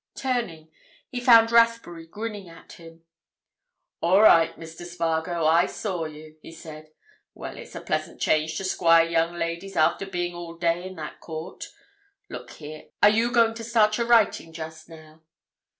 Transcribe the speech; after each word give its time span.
Turning, 0.15 0.71
he 1.09 1.19
found 1.19 1.51
Rathbury 1.51 2.07
grinning 2.07 2.49
at 2.49 2.71
him. 2.71 3.03
"All 4.01 4.19
right, 4.19 4.59
Mr. 4.59 4.83
Spargo, 4.83 5.45
I 5.45 5.67
saw 5.67 6.05
you!" 6.05 6.37
he 6.41 6.51
said. 6.51 6.89
"Well, 7.35 7.55
it's 7.55 7.75
a 7.75 7.81
pleasant 7.81 8.19
change 8.19 8.57
to 8.57 8.63
squire 8.63 9.07
young 9.07 9.35
ladies 9.35 9.75
after 9.77 10.07
being 10.07 10.33
all 10.33 10.55
day 10.57 10.85
in 10.87 10.95
that 10.95 11.19
court. 11.19 11.65
Look 12.31 12.49
here, 12.49 12.85
are 13.03 13.11
you 13.11 13.31
going 13.31 13.53
to 13.53 13.63
start 13.63 13.99
your 13.99 14.07
writing 14.07 14.53
just 14.53 14.89
now?" 14.89 15.21